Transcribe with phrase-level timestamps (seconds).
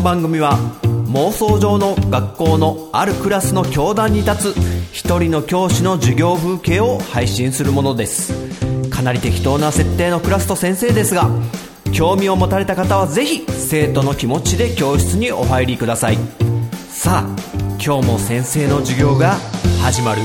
[0.00, 0.56] の番組は
[1.12, 4.56] 妄想上の学校のあるクラスの教壇に立つ
[4.92, 8.32] 一人の教師の授業風景を配信するものです。
[8.88, 11.28] かなり適当な設定のクラスと先生ですが
[11.92, 16.18] 興味を持たれた方はぜひ生徒の気持ちで教室にお入りください。
[16.88, 17.36] さあ
[17.82, 19.34] 今日も先生の授業が
[19.82, 20.22] 始まる。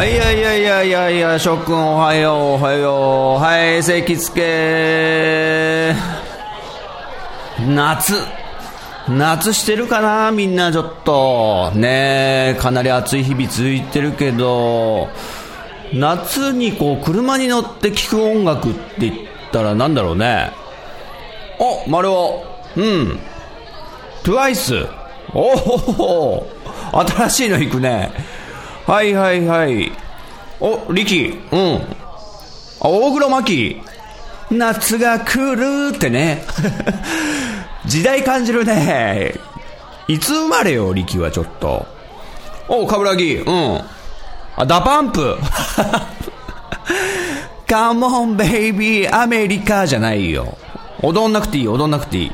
[0.00, 3.38] はいはいはいはいはいはい諸君おはようおはよう。
[3.38, 5.94] はい席つけ。
[7.68, 8.14] 夏。
[9.10, 11.70] 夏してるかなみんなちょっと。
[11.74, 15.10] ねえかなり暑い日々続いてるけど。
[15.92, 19.16] 夏にこう車に乗って聴く音楽って言っ
[19.52, 20.50] たらなんだろうね。
[21.58, 22.42] お丸尾。
[22.74, 23.18] うん。
[24.22, 24.82] トゥワイス
[25.34, 26.46] おお
[27.04, 28.39] 新しいの行くね。
[28.90, 29.92] はいはいはい。
[30.58, 31.76] お力うん。
[32.80, 33.80] あ大黒摩季。
[34.50, 36.44] 夏が来るってね。
[37.86, 39.34] 時代感じるね。
[40.08, 41.86] いつ生まれよ力はちょっと。
[42.66, 43.44] お冠城。
[43.44, 43.80] うん。
[44.56, 45.38] あ DA PUMP。
[47.68, 50.58] C'mon baby アメリカじゃないよ。
[51.00, 52.32] 踊んなくていい踊んなくていい。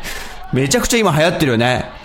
[0.55, 1.96] めちゃくちゃ今流行ってるよね。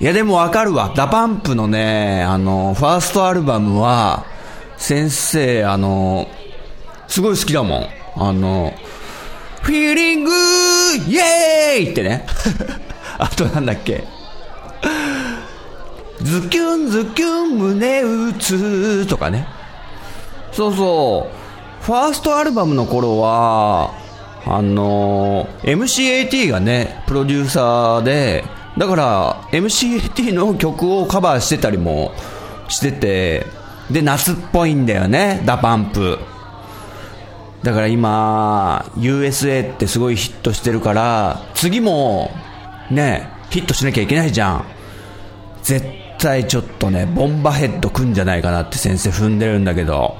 [0.00, 0.92] いやでもわかるわ。
[0.94, 4.26] DA PUMP のねあのファーストアルバムは
[4.76, 6.28] 先生あの
[7.08, 7.88] すごい好きだもん。
[8.14, 8.72] あの
[9.62, 10.30] feeling
[11.08, 12.26] yeah ってね。
[13.18, 14.04] あとなんだっけ。
[16.22, 19.48] ズキュンズキュン胸打つとかね。
[20.52, 21.28] そうそ
[21.82, 21.84] う。
[21.84, 23.94] ファーストアルバムの頃は
[24.46, 28.44] あの MCAT がねプロデューサーで
[28.78, 32.12] だから MCAT の曲をカバーしてたりも
[32.68, 33.44] してて
[33.90, 36.18] で夏っぽいんだよね DA PUMP。
[37.62, 42.30] だから今 USA ってすごいヒットしてるから次も
[42.90, 44.64] ねヒットしなきゃいけないじゃん。
[45.62, 45.84] 絶
[46.18, 50.16] 対ちょっとね Bomb A Head くんじゃないかなって先生踏んでるんだけど。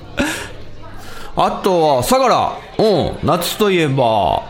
[1.36, 2.52] あとは相良。
[2.78, 4.42] うん夏といえば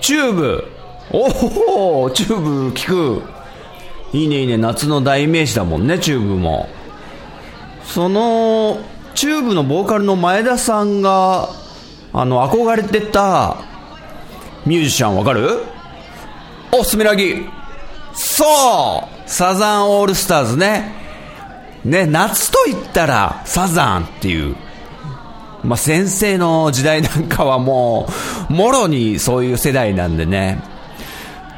[0.00, 0.77] TUBE。
[1.10, 3.22] おおチューブ聞く。
[4.12, 4.56] いいねいいね。
[4.56, 6.68] 夏の代名詞だもんねチューブも。
[7.84, 8.78] その
[9.14, 11.48] チューブのボーカルの前田さんが
[12.12, 13.56] あの憧れてた
[14.66, 15.62] ミュージシャンわかる？
[16.72, 17.46] おすみらぎ
[18.14, 19.28] そう！
[19.30, 20.92] サザンオールスターズね。
[21.84, 24.56] ね夏と言ったらサザンっていう。
[25.64, 28.08] まあ、先生の時代なんかはも
[28.48, 30.62] う、もろにそういう世代なんでね。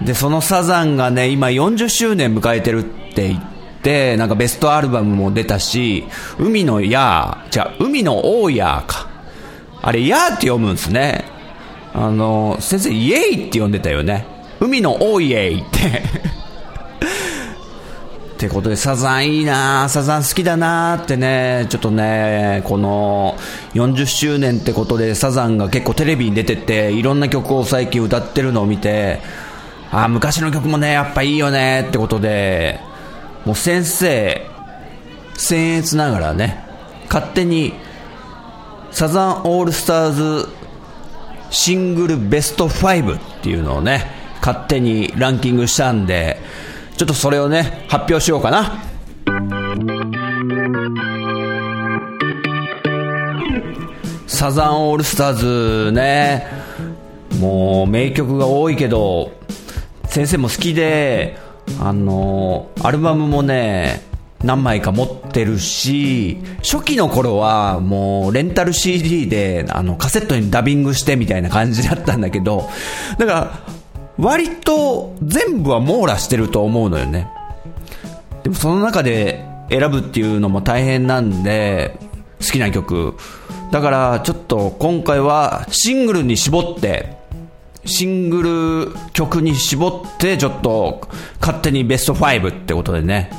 [0.02, 3.42] で、そのサザンがね、今40周年迎えてるって言っ
[3.82, 6.04] て、なんかベストアルバムも出たし、
[6.38, 9.08] 海のヤー、じゃあ、海の大ヤーか。
[9.82, 11.24] あれ、ヤーって読むんですね。
[11.92, 14.26] あの、先生、イエイって呼んでたよね。
[14.60, 16.02] 海の大イエイって。
[18.34, 23.36] ってことで、サザンいいなサザン好きだなってね、ちょっとね、この
[23.74, 29.20] 40周年ってことでサザンが結構テレビに出てて、いろんな曲を最近歌ってるのを見て、
[29.92, 32.80] あ、昔の曲もね、やっぱいいよねってことで、
[33.44, 34.46] もう先生、
[35.34, 36.64] 僭越ながらね、
[37.08, 37.74] 勝手に
[38.90, 40.48] サザンオールスターズ
[41.50, 44.06] シングルベスト5っていうのをね、
[44.40, 46.38] 勝手にランキングしたんで、
[46.96, 48.84] ちょっとそれをね、発表しようかな。
[54.26, 56.46] サザンオールスターズね、
[57.38, 59.32] もう名曲が多いけど、
[60.10, 61.38] 先生も好きで、
[61.80, 64.02] あの、アルバムもね、
[64.42, 72.68] 何枚か持ってるし、初期の頃はもうレンタル CD であのカセットにダビングしてみたいな感じだったんだけど、
[73.18, 73.60] だから
[74.18, 77.28] 割と全部は網羅してると思うのよね。
[78.42, 81.98] でもその中で選ぶっていうのも大変なんで、
[82.40, 83.14] 好きな曲。
[83.70, 87.19] だからちょっと今回はシングルに絞って、
[87.90, 91.08] シングル曲に絞ってちょっと
[91.40, 93.30] 勝手にベスト5ってことでね。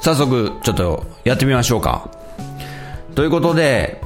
[0.00, 2.10] 早速ちょっとやってみましょうか。
[3.14, 4.02] ということで、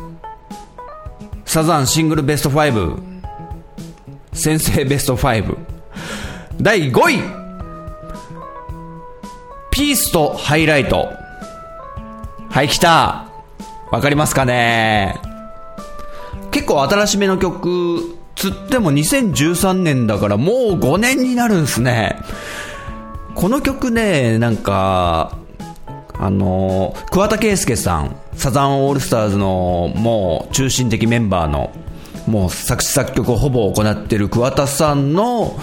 [1.45, 3.23] サザンシングルベスト5、
[4.33, 5.57] 先生ベスト5、
[6.61, 7.45] 第5位
[9.71, 11.09] ピースとハイライト。
[12.51, 13.29] はい、来た。
[13.91, 15.15] わかりますかね
[16.51, 22.19] 結構新しめの曲、つっても2013年だからもう5年になるんですね。
[23.35, 25.39] この曲ね、なんか、
[26.13, 31.73] あの、桑田佳祐さん、サザンオールスターズのもう中心的メンバーの、
[32.27, 35.59] もう作詞作曲をほぼ行ってる桑田さんの、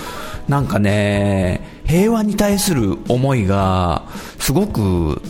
[0.47, 4.03] なんかね、平和に対する思いが、
[4.39, 5.21] すごく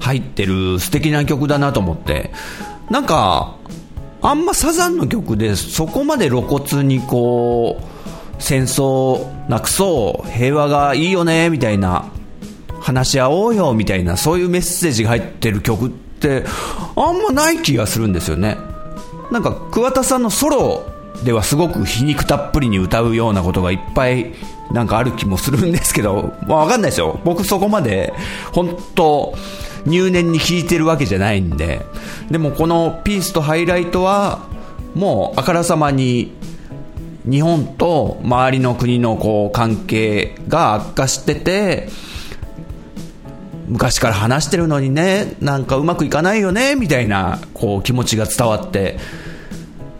[0.00, 2.32] 入ってる素敵な曲だなと思って、
[2.90, 3.59] なんか、
[4.22, 12.10] あんまサザンの曲でそこまで露骨にこう、戦争なくそう、平和がいいよね、みたいな、
[12.80, 16.44] 話し合おうよ、みたいな、そういうメッセージが入ってる曲って、
[16.96, 18.56] あんまない気がするんですよね。
[19.30, 20.86] なんか、桑田さんのソロ
[21.24, 24.32] ではすごく皮肉たっぷりに歌うようなことがいっぱい
[24.72, 27.20] なんかある気もするんですけど、まあ、わかんないですよ。
[27.24, 28.12] 僕そこまで、
[28.52, 29.34] 本当
[29.86, 31.80] 入念に聴いてるわけじゃないんで。
[32.30, 34.48] でもこのピースとハイライトは、
[34.94, 36.32] もうあからさまに
[37.28, 41.88] 日本と周りの国のこう関係が悪化してて、
[43.68, 48.98] 昔から話してるのにね、なんかうまくいかないよね、みたいなこう気持ちが伝わって、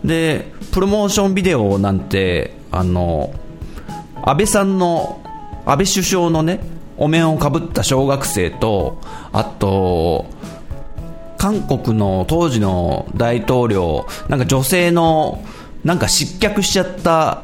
[0.03, 3.33] で、プロモーションビデオなんて、あの、
[4.23, 5.21] 安倍さんの、
[5.65, 6.59] 安倍首相のね、
[7.01, 9.01] お面をかぶった小学生と、
[9.33, 10.27] あと、
[11.39, 15.43] 韓国の当時の大統領、なんか女性の
[15.83, 17.41] なんか失脚しちゃった、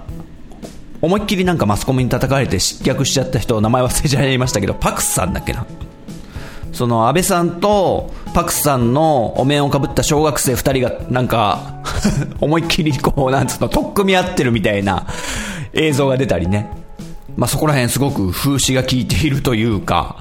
[1.01, 5.65] 思いっきりなんかマスコミに叩かれて失脚しちゃった人、名前忘れちゃいましたけど、パクスさんだっけな。
[6.71, 11.81] その安倍さんとパクスさんのお面をかぶった小学生2人がなんか
[12.39, 15.07] 思いっきりこう、なんつうの、取っ組み合ってるみたいな
[15.73, 16.69] 映像が出たりね。
[17.37, 20.17] まあ、そこら辺すごく風刺が効いているというか、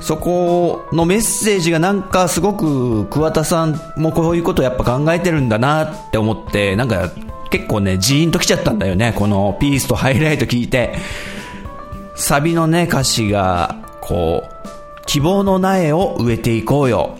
[0.00, 7.10] そこのメッセージがなんかすごく桑田さんもこういうことやっぱ考えてるんだなって思って、なんか
[7.50, 9.12] 結構ね、ジーンと来ちゃったんだよね。
[9.16, 10.94] このピースとハイライト聞いて。
[12.14, 17.16] サビのね、歌詞が、こう、希望の苗を植えていこうよ。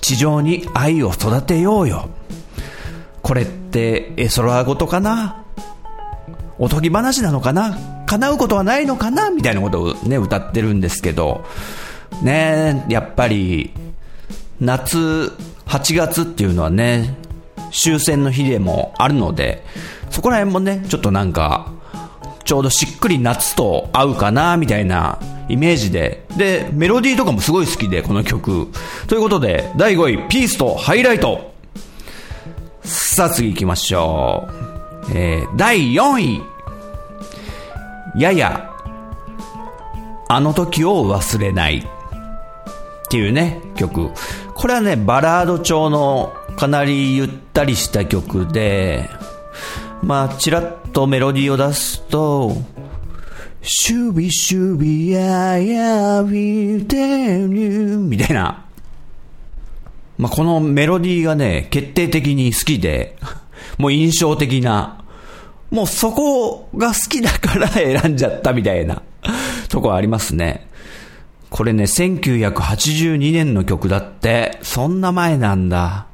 [0.00, 2.08] 地上に愛を育てようよ。
[3.20, 5.44] これって絵空事かな？
[6.58, 7.76] おとぎ話なのかな？
[8.08, 11.44] 叶うことはないのかなみたいなことをね、歌ってるんですけど、
[12.22, 13.70] ねやっぱり、
[14.60, 15.32] 夏、
[15.66, 17.14] 8月っていうのはね、
[17.70, 19.62] 終戦の日でもあるので、
[20.10, 21.70] そこら辺もね、ちょっとなんか、
[22.44, 25.18] ちょうどしっくり夏と合うかな、みたいな
[25.50, 26.24] イメージで。
[26.38, 28.68] で、メロディーとかもすごい好きで、この曲。
[29.06, 31.52] ということで、第5位、ピースとハイライト。
[32.84, 35.12] さあ次行きましょう。
[35.14, 36.57] えー、第4位。
[38.16, 38.70] やや、
[40.28, 41.78] あの時を忘れない。
[41.78, 44.10] っていうね、曲。
[44.54, 49.08] これはね、バラード調のかなりゆったりした曲で、
[50.02, 52.56] まあ、ちらっとメロディーを出すと、
[53.62, 58.64] シュビシュビヤヤビテニュみたいな。
[60.18, 63.16] まあ、このメロディーがね、決定的に好きで、
[63.78, 65.04] もう印象的な、
[65.70, 69.02] もうそこが好きだから選んじゃったみたいな
[69.68, 70.66] とこありますね。
[71.50, 76.06] これね、1982年の曲だって、そんな前なんだ。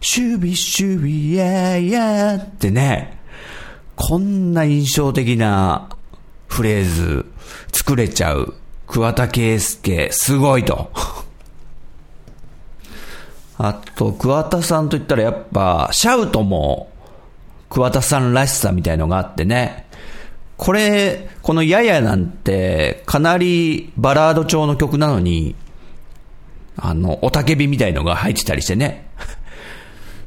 [0.00, 3.18] シュービシュビヤヤってね、
[3.96, 5.90] こんな印象的な
[6.48, 7.26] フレーズ
[7.72, 8.54] 作れちゃう
[8.86, 10.90] 桑田佳祐、すごいと。
[13.58, 16.89] あと、桑田さんといったらやっぱ、シャウトも
[17.70, 19.86] 桑田さんらしさみたいのがあってね。
[20.56, 25.54] これ、このややなんて、かなりバラード調の曲なのに、
[26.76, 29.08] あの、おたけびみたいのが入ってたりしてね。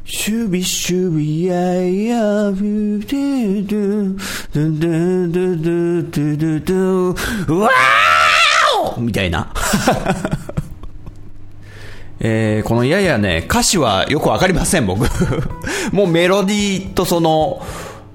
[0.06, 4.18] シュビシュビヤヤビュデドゥ
[4.54, 9.54] ドゥドゥドゥドゥドゥドゥドゥワーみたいな。
[12.26, 15.06] えー、このややね、歌詞はよくわかりません、僕。
[15.92, 17.62] もうメロディーとその、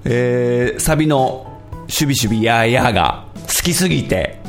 [0.03, 1.45] えー、サビの
[1.87, 4.41] シュビシュビヤヤが好きすぎて、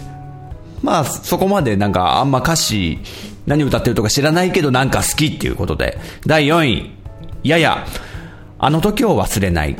[0.82, 3.00] まあそこまでなんかあんま歌詞
[3.46, 6.90] 何歌ってるとか知らないけどなんか好きっていうことで、第4位、
[7.44, 7.86] やや、
[8.58, 9.76] あの時を忘れない。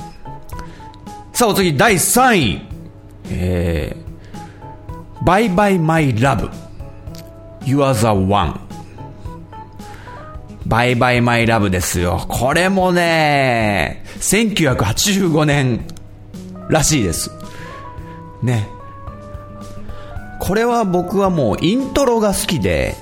[1.33, 2.63] さあ、お次、第3位。
[3.31, 6.51] えー、Bye Bye My Love.
[7.65, 8.70] You are the one.
[10.71, 12.25] Bye Bye My Love ですよ。
[12.29, 15.85] これもね、1985年
[16.69, 17.33] らしいです。
[18.41, 18.69] ね。
[20.39, 22.95] これは僕はもうイントロが好きで、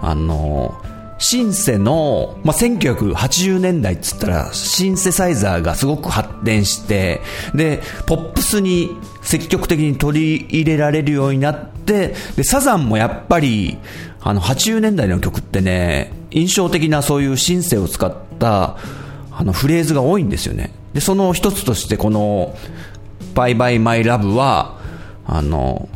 [0.00, 0.80] あの、
[1.18, 7.20] シンセの、まあ、1980年代っつったら、シンセサイザーがすごく発展して、
[7.52, 13.78] で、ポップスに積極的に取り入れられるようになって、で、サザンもやっぱり、
[14.24, 18.76] あの、80年代の曲ってね、印象的なそういうシンセを使った、
[19.32, 20.72] あの、フレーズが多いんですよね。
[20.94, 22.56] で、その一つとしてこの、
[23.34, 24.78] Bye Bye My Love は、
[25.26, 25.88] あの、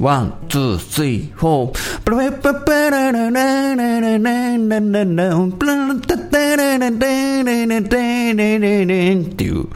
[0.00, 2.00] one, two, three, four。
[2.02, 9.68] プラパパラララララララララプラタタラララララララっていう、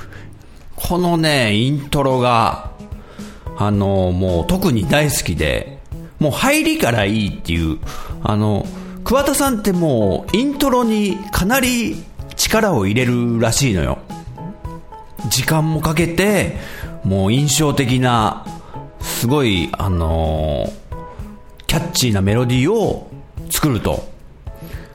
[0.77, 2.73] このね、イントロが、
[3.59, 5.74] あの、もう特に大好きで、
[6.25, 7.79] もう入りからいいっていう、
[8.23, 8.65] あの、
[9.05, 12.03] 桑田さんってもうイントロにかなり
[12.35, 13.99] 力を入れるらしいのよ。
[15.29, 16.57] 時間もかけて、
[17.05, 18.47] もう印象的な
[19.01, 23.11] すごい、あのー、キャッチーなメロディーを
[23.51, 24.09] 作ると。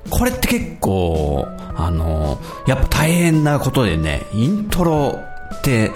[0.10, 5.20] これって結構、あのー、やっぱ大変なことでね、イントロ
[5.54, 5.92] って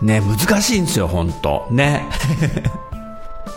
[0.00, 2.06] ね、難しいんですよ、本当ね。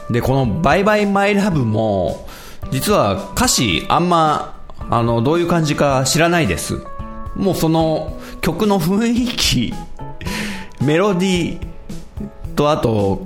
[0.10, 2.27] で、このバイバイマイラブも、
[2.72, 6.81] 実は歌詞あんま、あの、どういう感じか知らないです。
[7.36, 9.74] もうその曲の雰囲気、
[10.81, 11.60] メロディー
[12.55, 13.22] とあと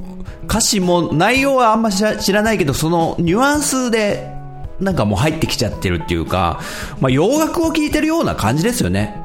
[0.48, 4.36] 歌詞も内容はあんま知らないけど、そのニュアンスで
[4.80, 6.60] なんかもう入ってきちゃってるっていうか、
[7.00, 9.24] まあ、洋楽を聴いてるような感じですよね。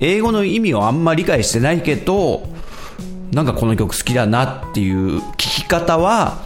[0.00, 2.46] 英語の意味をあんま理解してないけど、
[3.32, 6.42] なんかこの曲好きだなっていう聞き方は、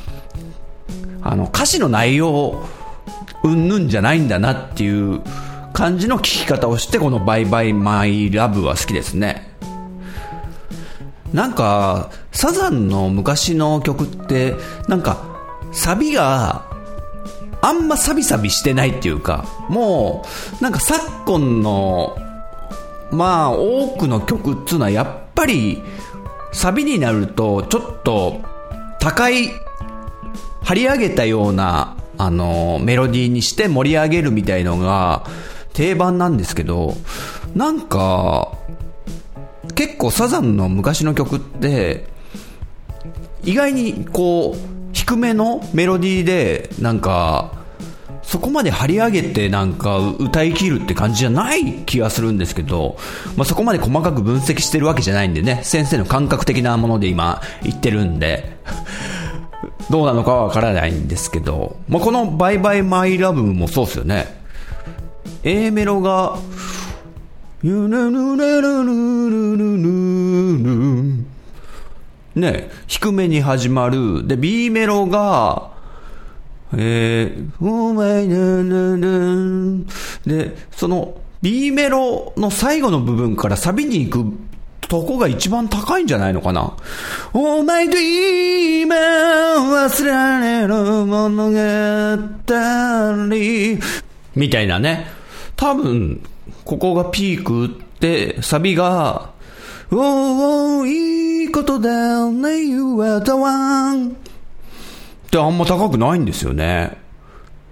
[1.31, 2.65] あの歌詞の内容
[3.43, 5.23] うんぬんじゃないんだなっていう
[5.73, 9.55] 感じの聞き方をして、このバイバイマイラブは好きですね。
[11.33, 14.55] なんか、サザンの昔の曲って、
[14.89, 15.23] なんか、
[15.73, 16.65] サビが、
[17.61, 20.25] あんまサビサビしてないっていうか、も
[20.61, 22.17] う、なんか昨今の、
[23.11, 25.83] まあ、多くの曲っつうのは、やっぱり、
[26.53, 28.41] サビになると、ちょっと、
[28.99, 29.51] 高い、
[30.67, 35.25] 張り上げたような、あの、メロディーにして盛り上げるみたいのが、
[35.75, 36.97] 定番なんですけど、
[37.55, 38.59] なんか、
[39.77, 42.07] 結構サザンの昔の曲って、
[43.45, 44.59] 意外にこう、
[44.93, 47.53] 低めのメロディーで、なんか、
[48.25, 52.97] そこまで張り上げてなんか歌い切るって感じじゃない気がするんですけど、
[53.37, 58.57] まあ、そこまで細かく分析してるわけじゃないんでね、先生の感覚的なもので今言ってるんで、
[59.91, 64.27] どうなのかはわからないんですけど、まあ、このバイバイマイラブもそうですよね。
[65.43, 66.39] A メロが、
[67.63, 71.25] ゆぬぬぬぬぬぬぬ
[72.35, 74.27] ね、低めに始まる。
[74.27, 75.71] で、B メロが、
[76.73, 79.87] えー、お前ぬぬぬ
[80.27, 84.37] で、その B メロの最後の部分からサビに行く
[84.89, 86.77] とこが一番高いんじゃないのかな？
[87.33, 90.75] お前と今忘れられる
[91.07, 91.57] 物語
[94.35, 95.07] みたいなね。
[95.57, 96.23] 多分、
[96.65, 99.31] ここがピークってサビが、
[99.91, 104.13] おー、いいことだね、You are the one っ
[105.31, 106.99] てあんま高くないんですよね。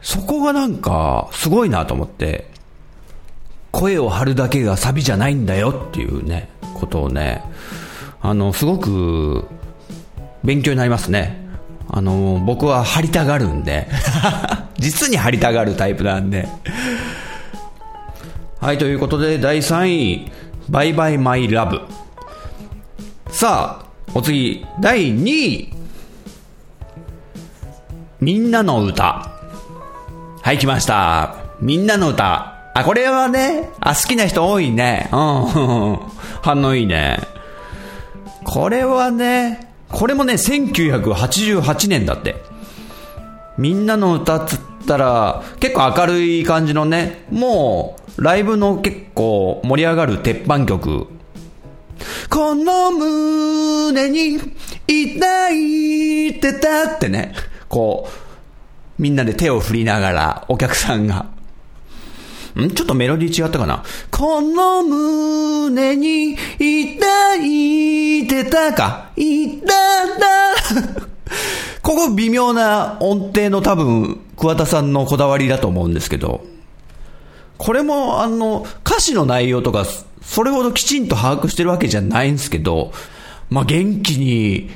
[0.00, 2.50] そこがなんか、すごいなと思って、
[3.72, 7.42] 声を張るだけがサビじゃないんだよっていうね、ことをね、
[8.20, 9.46] あの、すごく、
[10.42, 11.44] 勉強になりますね。
[11.88, 13.88] あの、僕は張りたがるんで、
[14.78, 16.48] 実に張りたがるタイプなんで、
[18.60, 20.32] はい、ということで、第3位、
[20.68, 21.82] バイバイマイラブ。
[23.28, 25.74] さあ、お次、第2位。
[28.20, 29.30] みんなの歌。
[30.40, 31.36] はい、来ました。
[31.60, 32.54] みんなの歌。
[32.74, 35.08] あ、これはね、あ、好きな人多いね。
[35.12, 35.98] うん。
[36.44, 37.20] 反応いいね。
[38.44, 42.36] これはね、これもね、1988年だって。
[43.56, 51.06] みんなの歌っつったら、結構明るい感じのね、もう、ライブの結構盛り上がる鉄板曲。
[52.28, 57.34] この胸に抱いてたってね、
[57.70, 58.06] こ
[58.98, 61.33] う、みんなで手を振りながらお客さんが。
[62.54, 63.82] ちょっとメロディー違ったかな？
[64.10, 69.10] この胸に抱いてたか？
[69.16, 71.04] いたた。
[71.82, 76.44] ここ微妙な音程の多分、桑田さんのこだわりだと思うんですけど。
[77.58, 79.84] これもあの、歌詞の内容とか、
[80.22, 82.92] それほどきちんと把握してるわけじゃないんですけど、
[83.50, 84.70] まあ、元気に、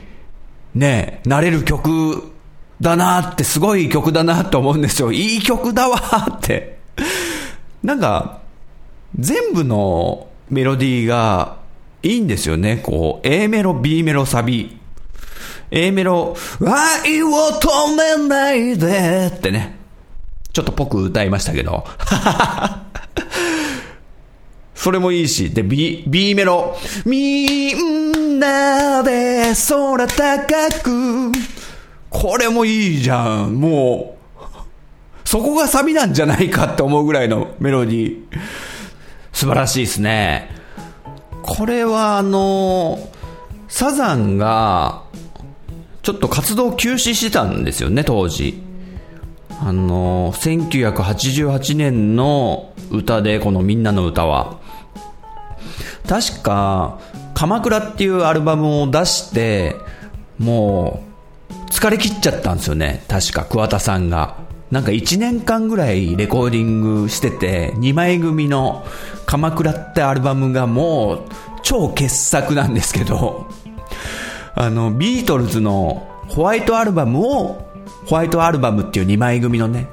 [0.74, 2.22] ね、なれる曲
[2.80, 5.12] だなって、すごい曲だなって思うんですよ。
[5.12, 5.98] いい曲だわ
[6.30, 6.78] って。
[7.82, 8.40] なんか、
[9.18, 11.58] 全部のメロディーが
[12.02, 12.78] いいんですよね。
[12.82, 14.78] こう、A メロ、B メロ、サビ。
[15.70, 17.28] A メロ、愛を
[17.60, 19.76] 止めないでってね。
[20.52, 21.84] ちょっとぽく歌いましたけど。
[24.74, 25.50] それもいいし。
[25.50, 26.76] で、B、B メロ。
[27.04, 31.32] みんなで空高く。
[32.08, 33.54] これもいいじゃん。
[33.54, 34.17] もう、
[35.28, 38.38] そこがサビなんじゃないかって思うぐらいのメロディー。
[39.30, 40.48] 素晴らしいですね。
[41.42, 42.98] これはあの、
[43.68, 45.02] サザンが、
[46.00, 48.62] ちょっと活動休止してたんですよね、当時。
[49.60, 54.56] あの、1988年の歌で、このみんなの歌は。
[56.08, 57.00] 確か、
[57.34, 59.76] 鎌倉っていうアルバムを出して、
[60.38, 61.02] も
[61.50, 63.04] う、疲れ切っちゃったんですよね。
[63.08, 64.47] 確か、桑田さんが。
[64.70, 68.84] なんか1年間ぐらいレコーディングしてて、2枚組の
[69.24, 71.22] 鎌倉ってアルバムがもう
[71.62, 73.46] 超傑作なんですけど、
[74.54, 77.66] あの、ビートルズのホワイトアルバムを、
[78.04, 79.86] ホワイトアルバムっていう2枚組のね、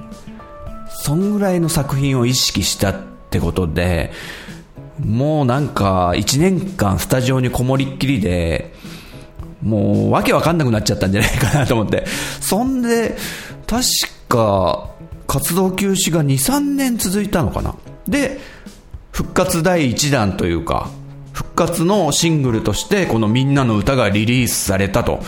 [0.89, 2.95] そんぐらいの作品を意識したっ
[3.29, 4.11] てことで、
[4.99, 8.73] もうなんか1年間スタジオにこもりっきりで、
[9.61, 12.05] もうわけわかんなくなっちゃったんじゃないかなと思って。
[12.41, 13.15] そんで、
[13.67, 13.83] 確
[14.27, 14.89] か
[15.27, 17.75] 活動休止が2、3年続いたのかな。
[18.07, 18.39] で、
[19.11, 20.89] 復活第1弾というか、
[21.31, 25.21] 復活のシングルとしてこのみんなの歌がリリースされたと。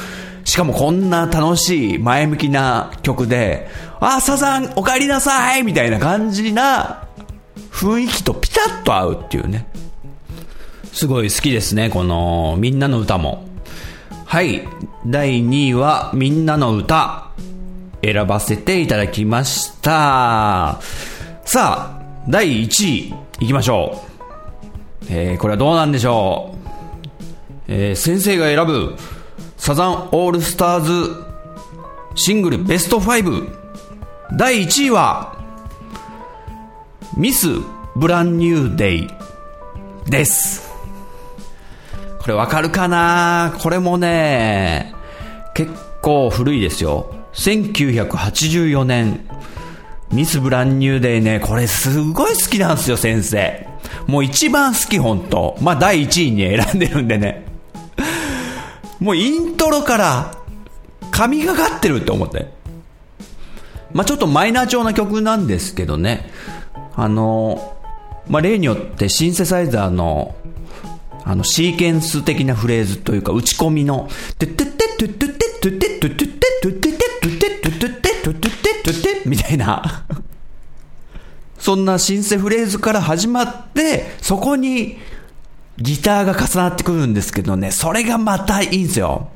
[0.46, 3.68] しかもこんな楽しい前向きな曲で、
[4.00, 7.04] あ、サザンお帰りなさいみたいな感じな
[7.72, 9.68] 雰囲気とピタッと合うっていうね。
[10.94, 13.46] すごい好きですね、このみんなの歌も。
[14.26, 14.68] はい。
[15.06, 17.27] 第2位はみんなの歌。
[18.14, 20.80] 選ばせていただきました。
[21.44, 24.02] さあ、第1位いきましょ
[25.02, 25.06] う。
[25.10, 26.58] えー、これはどうなんでしょう。
[27.68, 28.96] えー、先生が選ぶ
[29.58, 31.26] サザンオールスターズ
[32.16, 33.50] シングルベスト5
[34.38, 35.38] 第1位は
[37.18, 37.50] ミス・
[37.98, 39.10] ブランニューデイ
[40.06, 40.72] です。
[42.20, 43.54] これわかるかな？
[43.60, 44.94] これもね、
[45.54, 47.17] 結構古いですよ。
[47.38, 49.20] 1984年。
[50.12, 53.68] ミス・ブランニューデイね、これすごい好きなんですよ、先生。
[54.08, 57.46] もう一番好き、本当まあ、第1位に選んでるんでね。
[59.00, 60.36] もうイントロから
[61.12, 62.48] 神がかってるって思って。
[63.94, 66.32] まあ、ちょっとマイナー調な曲なんですけどね。
[66.96, 67.78] あの、
[68.30, 70.36] まあ、例によってシンセサイザーの、
[71.26, 74.08] あの、シーケンス的なフレーズというか、打ち込みの、
[74.40, 76.37] トゥットゥットゥトゥットゥットゥトゥ
[79.50, 80.06] いな、
[81.60, 84.98] そんなシンセフレーズから始まって、そこに
[85.78, 89.30] ギターが重なってくるんですけどね、それがまたいいんですよ。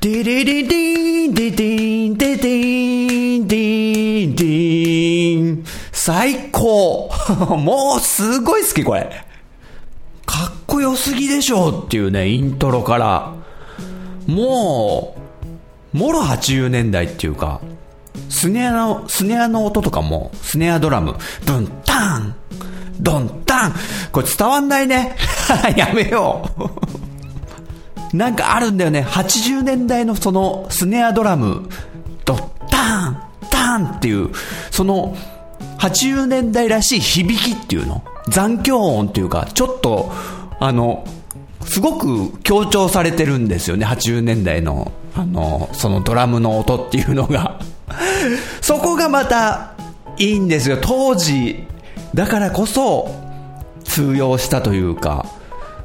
[0.00, 5.64] ディディディディン、ディディーン、ディディーン、ディーン、ディーン。
[5.92, 7.10] 最高
[7.56, 9.24] もうすごい好きこれ。
[10.26, 13.34] かっこよすぎでしょっていうね、イントロから。
[14.26, 15.16] も
[15.94, 17.60] う、もろ80年代っていうか、
[18.30, 22.34] スネアの、スネアの音とかも、スネアドラム、ブンターン、
[23.00, 23.72] ドンターン。
[24.12, 25.16] これ伝わんないね。
[25.76, 26.48] やめよ
[28.12, 28.16] う。
[28.16, 29.04] なんかあるんだよね。
[29.08, 31.68] 80年代のそのスネアドラム
[32.24, 34.30] とタン、タンっていう、
[34.70, 35.16] その
[35.78, 38.02] 80年代らしい響きっていうの。
[38.28, 40.12] 残響音っていうか、ちょっと、
[40.60, 41.04] あの、
[41.64, 43.86] すごく強調されてるんですよね。
[43.86, 47.60] 80年代の、あの、そのドラムの音っていうのが。
[48.60, 49.74] そこがまた
[50.18, 50.78] いいんですよ。
[50.80, 51.64] 当時、
[52.14, 53.14] だからこそ
[53.84, 55.26] 通用したというか、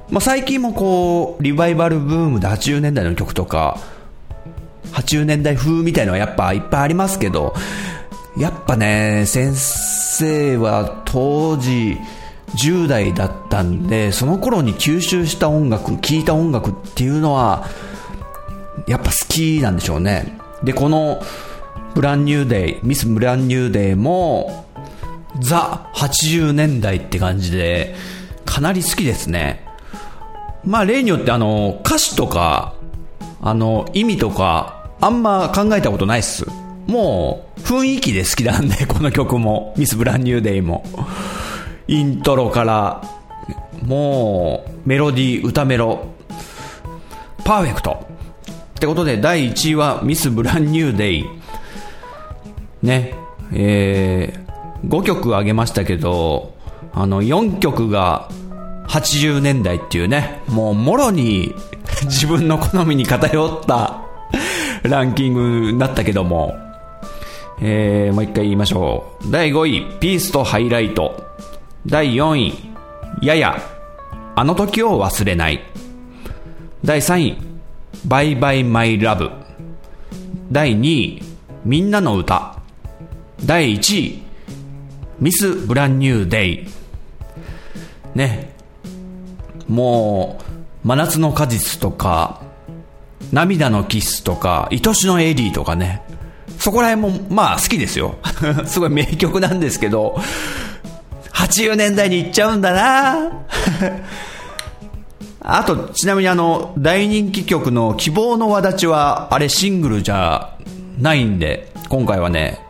[0.09, 3.79] まあ、最近もこう、リバイバルブームで80年代の曲とか、
[4.93, 7.53] 80年代風みたいのはやっぱいっぱいありますけど、
[8.37, 11.97] やっぱね、先生は当時
[12.55, 17.67] 10代だったんで、その頃に吸収した音楽、聴いた音楽っていうのは、
[18.87, 20.37] やっぱ好きなんでしょうね。
[20.63, 21.21] で、この、
[21.95, 24.65] ブランニューデイ、ミス・ブランニューデイも、
[25.39, 27.95] ザ80年代って感じで、
[28.43, 29.65] かなり好きですね。
[30.65, 32.75] まあ例によってあの、歌詞とか、
[33.41, 36.45] あの、意味とか、あんま考えたことないっす。
[36.85, 40.83] もう、雰囲気で好きなんで、 この曲も、ミス・ブランニューデイも。
[41.87, 43.01] イントロから、
[43.85, 46.07] もう、メロディー、歌メロ、
[47.45, 48.05] パーフェクト。
[48.51, 51.25] ってことで、第1位は、ミス・ブランニューデイ。
[52.85, 53.15] ね。
[53.51, 56.53] えー、5曲あげましたけど、
[56.93, 58.29] あの、4曲が
[58.87, 61.53] 80年代っていうね、もうもろに
[62.05, 64.01] 自分の好みに偏った
[64.83, 66.55] ランキングになったけども、
[67.61, 69.31] えー、もう一回言いましょう。
[69.31, 71.23] 第5位、ピースとハイライト。
[71.85, 72.53] 第4位、
[73.21, 73.61] やや、
[74.35, 75.61] あの時を忘れない。
[76.83, 77.37] 第3位、
[78.05, 79.31] バイバイマイラブ。
[80.51, 81.23] 第2位、
[81.63, 82.54] みんなの歌。
[83.45, 84.23] 第1位、
[85.19, 86.67] ミス・ブランニュー・デイ。
[88.15, 88.55] ね。
[89.67, 90.39] も
[90.83, 92.41] う、真夏の果実とか、
[93.31, 96.01] 涙のキスとか、愛しのエディとかね。
[96.57, 98.15] そこら辺も、まあ好きですよ。
[98.65, 100.19] すごい名曲なんですけど、
[101.33, 103.31] 80年代に行っちゃうんだな
[105.41, 110.55] あと、ちなみにあの、大人気曲の希望の輪立ちは、あれシングルじゃ
[110.97, 112.64] ないんで、今回はね、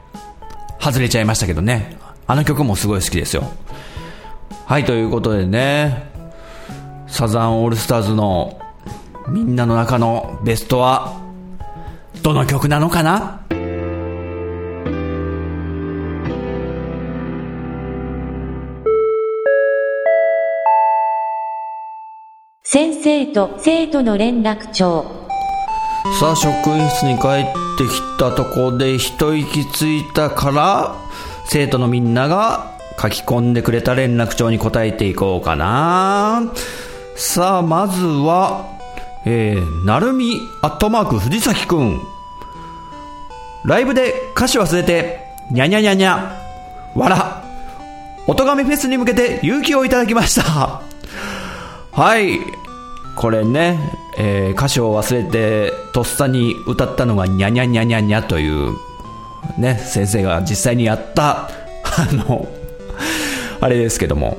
[0.79, 1.97] 外れちゃいましたけどね。
[2.27, 3.43] あの曲もすごい好きですよ。
[4.65, 6.09] はい、ということでね、
[7.07, 8.59] サザンオールスターズの
[9.27, 11.21] みんなの中のベストは、
[12.21, 13.41] どの曲なのかな？
[22.63, 25.24] 先生と生徒の連絡帳
[26.13, 27.44] さあ職員室に帰っ
[27.78, 30.96] てきたとこで一息ついたから
[31.48, 36.54] 生徒のみんなが書き込んでくれた連絡帳に答えていこうかな。
[37.15, 38.74] さあまずは
[39.26, 42.00] えー、なるみアットマーク藤崎くん。
[43.65, 45.20] ライブで歌詞忘れて
[45.52, 46.39] にゃにゃにゃにゃ
[46.94, 47.44] わら
[48.28, 50.82] 音亀フェスに向けて勇気をいただきました。
[51.91, 52.39] はい。
[53.15, 53.80] これね、
[54.17, 58.73] えー、歌詞を忘れて、とっさに歌ったのが、にゃにゃにゃにゃにゃという、
[59.58, 61.49] ね、先生が実際にやった、
[61.84, 62.47] あの、
[63.62, 64.38] あれですけども。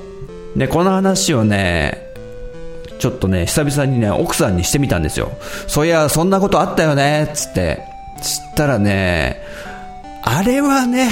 [0.56, 2.06] で、この話をね、
[2.98, 5.32] ちょっとね、久々にね、奥さんにしてみたんですよ。
[5.66, 7.82] そういや、そんなことあったよね、つって。
[8.22, 9.42] つったらね、
[10.22, 11.08] あれはね、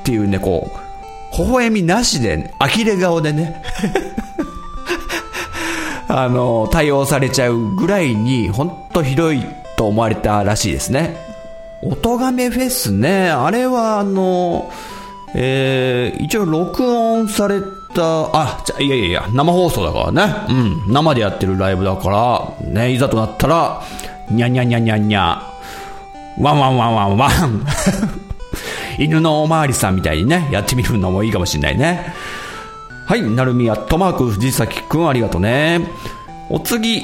[0.00, 0.90] っていうね、こう、
[1.36, 3.62] 微笑みなしで、呆れ顔でね
[6.12, 9.44] あの、対応されちゃうぐらいに、ほんとひどい
[9.76, 11.16] と思われたらしいですね。
[11.82, 14.70] 音亀フェスね、あれはあの、
[15.34, 17.60] えー、一応録音され
[17.94, 20.34] た、あ、じゃ、いやいやいや、生放送だからね。
[20.86, 23.82] うん、生でやってるライブだから、ね、いざとなったら、
[24.30, 25.42] にゃにゃにゃにゃにゃ、
[26.38, 27.66] ワンワンワンワンワン。
[28.98, 32.12] 犬のおまわりさんみたいにね、やってみるのもいいかもしんないね。
[33.10, 35.80] はい、なるみやトマーク藤崎くんありがとうね。
[36.48, 37.02] お次、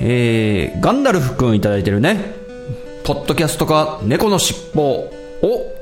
[0.00, 2.34] えー、ガンダルフくんいただいてるね。
[3.04, 5.10] ポッドキャストか猫のしっぽを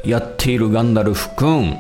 [0.04, 1.76] やっているガンダルフくん。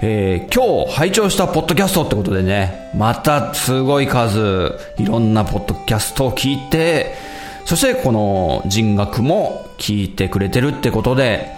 [0.00, 7.16] えー、今日拝聴したポッドキャストってことでね、またすごい数、いろんなポッドキャストを聞いて、
[7.64, 11.52] そしてこの人学も聞いてくれてるってことで、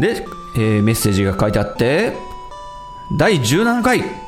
[0.00, 0.24] で、
[0.56, 2.14] えー、メッセージが書いてあって、
[3.18, 4.25] 第17回、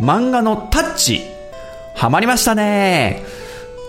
[0.00, 1.22] 漫画のタッチ、
[1.94, 3.22] ハマりましたね。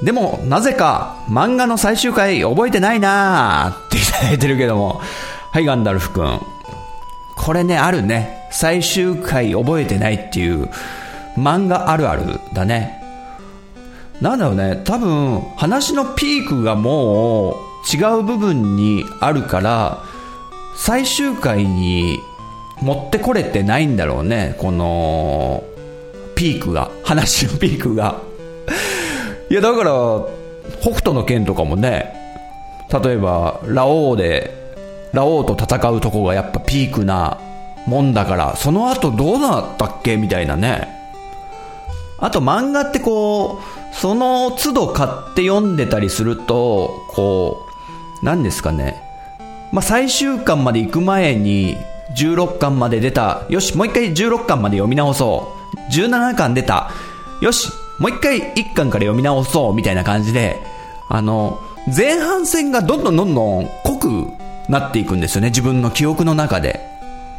[0.04, 5.02] でも、なぜか、漫画の最終回覚えてないなーっていただいてるけども。
[5.52, 6.40] はい、ガンダルフ君。
[7.36, 8.48] これね、あるね。
[8.52, 10.70] 最終回覚えてないっていう、
[11.38, 13.02] 漫画あるあるだね。
[14.22, 17.56] なんだろうね、多分、話のピークがもう、
[17.92, 20.04] 違う部分にあるから、
[20.76, 22.20] 最終回に
[22.82, 24.56] 持ってこれてないんだろうね。
[24.60, 25.64] この、
[26.40, 28.22] ピークが、話のピークが。
[29.50, 29.92] いや、だから、
[30.80, 32.16] 北斗の剣とかもね、
[33.04, 34.50] 例えば、ラオウで、
[35.12, 37.38] ラオウと戦うとこがやっぱピークな
[37.86, 40.88] もんだから、その後どうなったっけみたいなね。
[42.20, 47.66] あと漫画ってこう、その都度買って読んでたりすると、こ
[48.22, 49.04] う、何ですかね。
[49.74, 51.76] まあ、最終巻まで行く前に、
[52.16, 55.59] 16巻まで出た、よし、もう一回16巻まで読み直そう。
[55.92, 56.92] 17巻出た。
[57.42, 60.62] よし、もう一回1巻から読み直そう、みたいな感じで、
[61.08, 61.60] あの、
[61.96, 64.28] 前半戦がどんどんどんどん濃く
[64.70, 66.80] なっていくんですよね、自分の記憶の中で。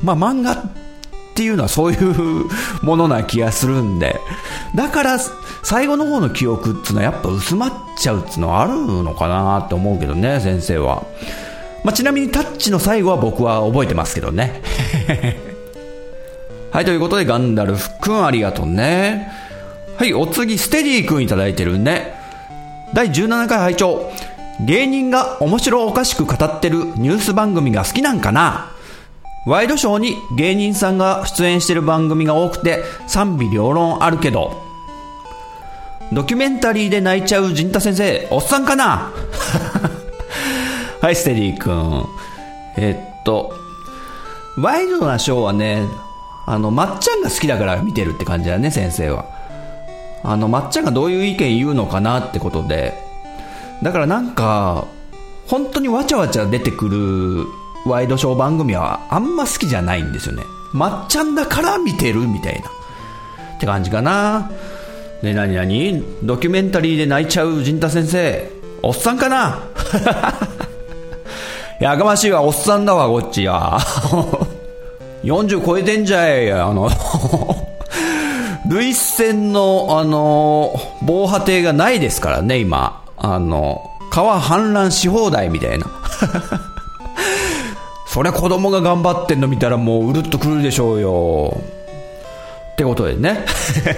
[0.02, 0.56] まあ漫画っ
[1.34, 2.46] ていうのはそういう
[2.82, 4.18] ものな気がするんで。
[4.74, 5.18] だから、
[5.62, 11.04] 最後の方の記憶っていうのはやっぱ薄まっちゃうっていうのはあるのかなって思うけどね、先生は。
[11.84, 14.60] まあ、ちなみにタッチの最後は僕は覚えてますけどね。
[16.72, 19.32] はい、ということでガンダルフくんありがとうね。
[19.98, 22.14] はい、お次、ステディくんいただいてるね。
[22.94, 24.10] 第17回拝聴
[24.66, 28.70] 芸人が面白おかしく語ってるニュース番組が好きなんかな？
[29.46, 34.62] ワイドショーに芸人さんが出演してる番組が多くて賛否両論あるけど、
[36.12, 39.10] ドキュメンタリーで泣いちゃう陣太先生、おっさんかな？
[41.00, 42.06] はい、ステディ君。
[42.76, 43.52] えっと、
[44.58, 45.82] ワイドなショーはね、
[46.50, 49.24] あの、まっちゃんが好きだから見てるって感じだね、先生は。
[50.24, 52.92] あの、まっちゃんがどういう意見言うのかなってことで。
[53.84, 54.84] だからなんか、
[55.46, 57.46] 本当にわちゃわちゃ出てくる
[57.88, 60.42] ワイドショー番組はあんま好きじゃないんですよね。
[60.72, 62.68] まっちゃんだから見てるみたいな。
[63.56, 64.50] って感じかな。
[65.22, 66.02] ね、なになに？
[66.24, 68.50] ドキュメンタリーで泣いちゃう陣太先生。
[68.82, 69.60] おっさんかな？
[71.80, 73.78] やかましいわ、おっさんだわ、こっちや。
[75.22, 76.90] 40超えてんじゃい、あの
[78.70, 83.02] 類線の、あの、防波堤がないですからね、今。
[83.16, 85.86] あの、川氾濫し放題みたいな。
[88.06, 91.56] そりゃ子供が頑張ってんの見たらもううるっとくるでしょうよ。
[92.72, 93.44] ってことでね。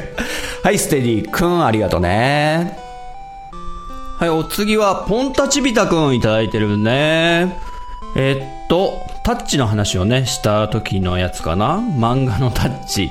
[0.63, 2.79] はい、ステディくん、ありがとうね。
[4.19, 7.57] はい、お次は、ポンタチビタくんいただいてるね。
[8.15, 11.77] えっと、タッチの話をね、した時のやつかな？
[11.77, 13.11] 漫画のタッチ。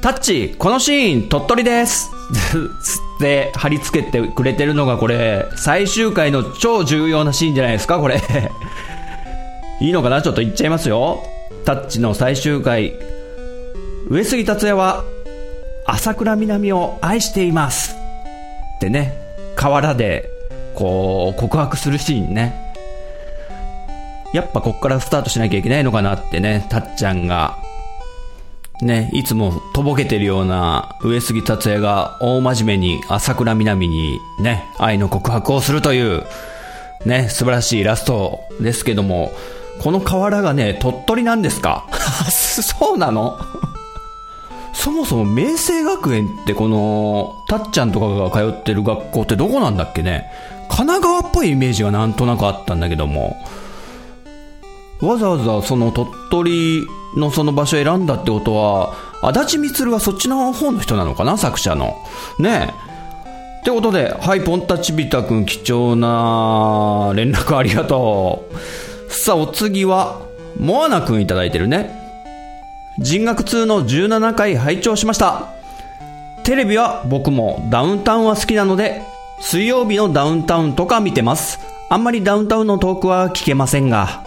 [0.00, 2.10] タッチ、このシーン、鳥取です
[3.18, 8.22] って貼り付けてくれてるのがこれ、最終回の超重要なシーンじゃないですか、これ。
[9.80, 10.22] いいのかな？
[10.22, 11.22] ちょっと言っちゃいますよ。
[11.64, 12.94] タッチの最終回。
[14.08, 15.02] 上杉達也は、
[15.84, 17.96] 朝倉みなみを愛しています。
[18.76, 19.14] ってね、
[19.56, 20.30] 河原で、
[20.74, 22.69] こう、告白するシーンね。
[24.32, 27.58] やっぱこっからスタートしなきゃいけないのかなってね、たっちゃんが、
[28.82, 36.24] ね、いつもとぼけてるような上杉達也が大真面目に朝倉みなみにね、愛の告白をするという、
[37.04, 39.32] ね、素晴らしいラストですけども、
[39.82, 41.86] この河原がね、鳥取なんですか？
[42.30, 43.38] そうなの？
[44.72, 50.30] そもそも明星学園ってこの、たっちゃんとかが通ってる学校ってどこなんだっけね？
[50.68, 53.36] 神奈川っぽいイメージがなんとなくあったんだけども、
[55.00, 56.86] わざわざその鳥取
[57.16, 61.36] のその場所選んだってことは、足立光はそっちの方の人なのかな？
[61.36, 61.96] 作者の。
[62.38, 63.60] ねえ。
[63.60, 68.48] ってことで、はい、ポンタチビタ君貴重な連絡ありがと
[69.08, 69.12] う。
[69.12, 70.22] さあ、お次は、
[70.58, 71.98] モアナくんいただいてるね。
[72.98, 75.48] 人学2の17回拝聴しました。
[76.44, 79.02] テレビは僕もダウンタウンは好きなので、
[79.40, 81.58] 水曜日のダウンタウンとか見てます。
[81.90, 84.24] あんまりダウンタウンのトークは聞けませんが。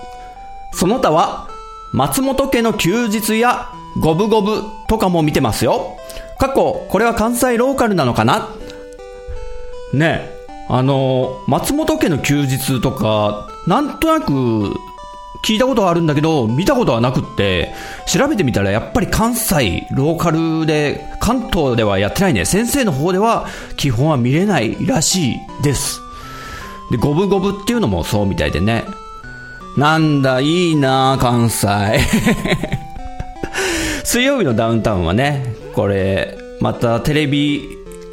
[0.73, 1.47] その他は、
[1.91, 5.97] 松本家の休日やゴブゴブとかも見てますよ。
[6.39, 8.49] 過去、これは関西ローカルなのかな？
[9.93, 10.47] ねえ。
[10.69, 14.73] あの、松本家の休日とか、なんとなく
[15.45, 17.73] 聞いたことはあるんだけど、見たことはなくって、
[18.07, 22.45] 調べてみたらやっぱり関西、ローカルで、関東ではやってないね。
[22.45, 23.45] 先生の方では
[23.77, 25.99] 基本は見れないらしいです。
[26.91, 28.85] で、ゴブゴブっていうのもそうみたいでね。
[29.77, 31.67] なんだ、いいな関西。
[34.03, 37.67] 水曜日のダウンタウンはね、これ、またテレビ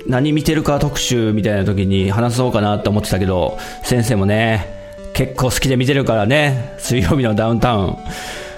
[0.07, 4.67] 何見てるか特集みたいな時に話そうかなって思ってたけど、先生もね、
[5.13, 7.97] 結構好きで見てるからね、水曜日のダウンタウン。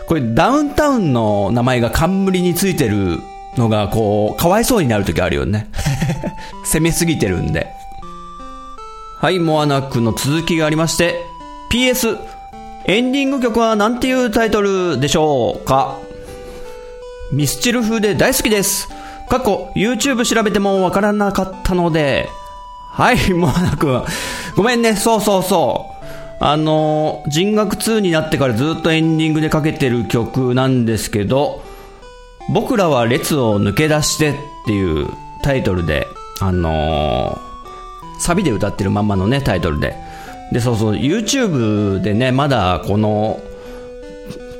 [0.07, 3.19] これダウンタウンの名前が冠についてる
[3.57, 5.67] のが、こう、かわいそうになる時あるよね。
[6.65, 7.67] 攻めすぎてるんで。
[9.21, 11.17] はい、モアナックの続きがありまして、
[11.73, 12.17] PS、
[12.85, 15.99] エンディング曲は何ていうタイトルでしょうか？
[17.33, 18.89] ミスチル風で大好きです。
[19.29, 22.29] 過去、YouTube 調べてもわからなかったので、
[22.91, 24.03] はい、モアナ君。
[24.57, 25.87] ごめんね、そうそうそ
[26.41, 26.45] う。
[26.45, 31.63] あの、人学2になってからずっとエンディングでかけてる曲なんですけど、
[32.53, 34.35] 僕らは列を抜け出してっ
[34.67, 35.09] ていう
[35.43, 36.09] タイトルで、
[36.41, 37.39] あの、
[38.19, 39.97] サビで歌ってるまんまのね、タイトルで。
[40.53, 43.41] で、そうそう、YouTube でね、まだこの、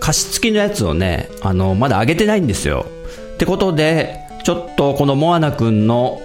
[0.01, 2.87] 歌詞付きのやつをね、あの、まだ上げてないんですよ。
[3.35, 6.21] ってことで、ちょっとこのモアナくんの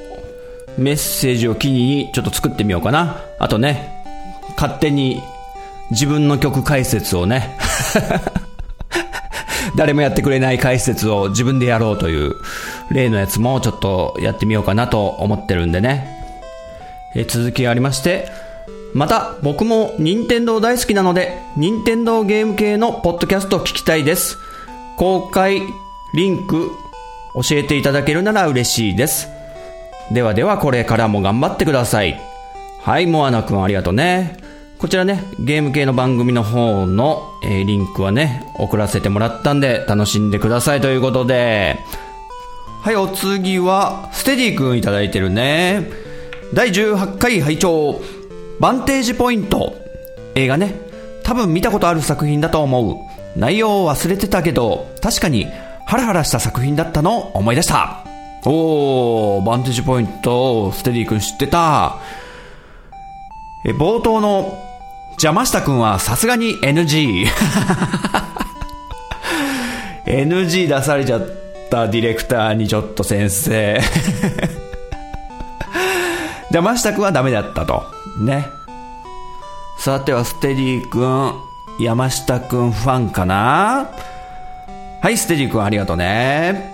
[0.77, 3.21] メッセージを機にちょっと作ってみようかな。
[3.39, 4.03] あとね、
[4.55, 5.21] 勝手に
[5.91, 7.57] 自分の曲解説をね
[9.77, 12.35] 誰もやってくれない解説を自分でやろうという
[12.91, 16.15] 例のやつもちょっとやってみようかなと思ってるんでね。
[17.15, 18.27] え続きがありまして、
[18.97, 24.39] また僕も任天堂大好きなので、任天堂ゲーム系のポッドキャスト聞きたいです。
[24.97, 25.61] 公開、
[26.15, 26.71] リンク、
[27.35, 29.27] 教えていただけるなら嬉しいです。
[30.11, 32.19] ではではこれからも頑張ってください。
[32.81, 34.37] はい、モアナくんありがとうね。
[34.79, 41.77] こちらね、ゲーム系の番組の方の、えーリンクはね、送らせてもらったんで、楽しんでくださいということで、
[42.81, 45.87] はい、お次は、ステディ君いただいてるね。
[46.51, 48.01] 第18回拝聴
[48.59, 49.75] バンテージポイント。
[50.35, 50.73] 映画ね。
[51.23, 53.39] 多分見たことある作品だと思う。
[53.39, 55.45] 内容を忘れてたけど、確かに
[55.85, 58.03] ハラハラした作品だったのを思い出した。
[58.45, 61.97] おー、バンテージポイント、ステディ君知ってた。
[63.65, 64.57] え、冒頭の
[65.11, 67.25] 邪魔した君はさすがに NG。
[70.07, 71.27] NG 出されちゃっ
[71.69, 73.79] たディレクターにちょっと先生。
[76.51, 77.96] 山下くんはダメだったと。
[78.25, 78.49] ね。
[79.79, 81.33] さてはステディ君、
[81.79, 83.89] 山下君ファンかな？
[85.01, 86.73] はい、ステディ君ありがとうね。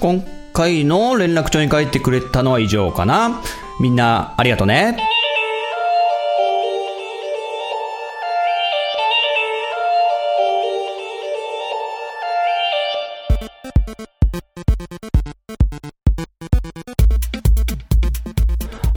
[0.00, 3.42] 今回の連絡帳に書いてくれたのは以上かな。
[3.80, 4.96] みんなありがとうね。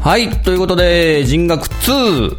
[0.04, 2.38] はい、ということで、人学2、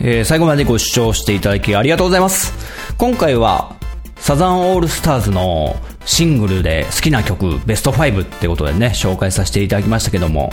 [0.00, 2.52] えー最後までご視聴していただきありがとうございます。
[2.98, 3.76] 今回は、
[4.16, 10.52] サザンオールスターズのシングルで好きな曲、ベスト5ってことでね、紹介させていただきましたけども、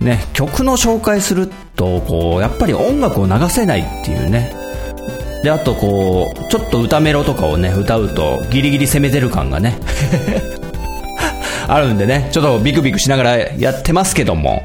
[0.00, 4.54] ね、曲の紹介すると、こう、やっぱり音楽を流せないっていうね。
[5.44, 9.78] で、あとこう、ちょっと歌メロとかをね、歌うと、ギリギリ攻めてる感がね、
[11.68, 14.62] あるんでね、ちょっとビクビクしながらやってますけども、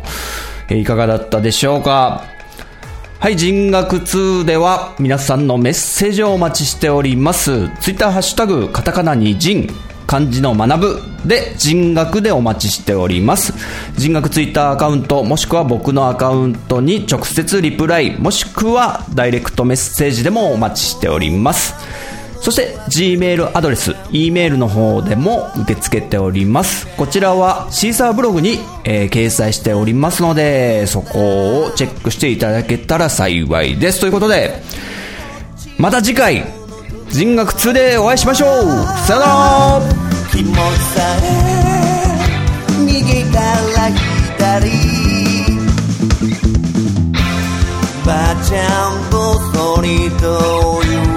[0.70, 2.24] いかがだったでしょうか？
[3.20, 7.70] はい、人学2では皆さんのメッセージをお待ちしております。
[7.80, 9.68] ツイッターハッシュタグ、カタカナに人、
[10.06, 13.54] 漢字の学ぶで人学でお待ちしております。
[13.98, 21.74] 人学ツイッターアカウント、もしくは僕のアカウントに直接リプライ、もしくはダイレクトメッセージでもお待ちしております。
[22.48, 26.88] そして、Gmail アドレス、E メールの方でも受け付けております。
[26.96, 34.00] こちらはシーサーブログに、えー掲載しておりますので、そこをチェックしていただけたら幸いです。
[34.00, 34.64] ということで、
[35.78, 36.46] また次回、
[37.10, 38.50] 人学2でお会いしましょう
[39.06, 39.82] さよなら
[42.86, 43.90] 右から
[44.38, 44.72] 左
[48.06, 49.38] ばあちゃんと
[49.76, 51.17] そりと